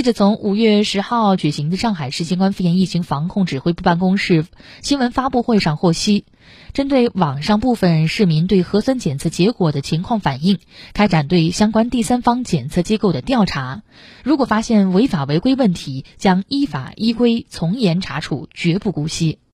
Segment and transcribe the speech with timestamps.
[0.00, 4.46] 记者从五月十号举行的上海市新冠肺炎疫情防控指挥部办公室
[4.80, 6.24] 新闻发布会上获悉
[6.72, 10.58] 针对网上部分市民对核酸检测结果的情况反映
[10.94, 13.82] 开展对相关第三方检测机构的调查。
[14.24, 19.40] 如果发现违法违规问题将依法依规从严查处绝不姑息。